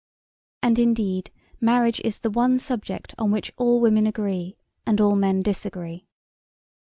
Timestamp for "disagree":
5.43-6.07